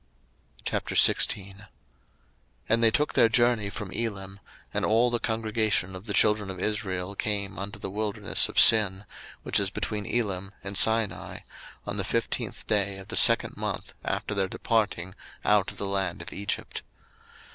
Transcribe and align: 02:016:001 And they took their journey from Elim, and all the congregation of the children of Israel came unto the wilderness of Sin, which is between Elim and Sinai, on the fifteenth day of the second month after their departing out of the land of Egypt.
02:016:001 0.65 1.67
And 2.67 2.81
they 2.81 2.89
took 2.89 3.13
their 3.13 3.29
journey 3.29 3.69
from 3.69 3.91
Elim, 3.91 4.39
and 4.73 4.83
all 4.83 5.11
the 5.11 5.19
congregation 5.19 5.95
of 5.95 6.07
the 6.07 6.13
children 6.15 6.49
of 6.49 6.59
Israel 6.59 7.13
came 7.13 7.59
unto 7.59 7.77
the 7.77 7.91
wilderness 7.91 8.49
of 8.49 8.59
Sin, 8.59 9.05
which 9.43 9.59
is 9.59 9.69
between 9.69 10.07
Elim 10.07 10.53
and 10.63 10.75
Sinai, 10.75 11.41
on 11.85 11.97
the 11.97 12.03
fifteenth 12.03 12.65
day 12.65 12.97
of 12.97 13.09
the 13.09 13.15
second 13.15 13.55
month 13.57 13.93
after 14.03 14.33
their 14.33 14.47
departing 14.49 15.13
out 15.45 15.71
of 15.71 15.77
the 15.77 15.85
land 15.85 16.23
of 16.23 16.33
Egypt. 16.33 16.81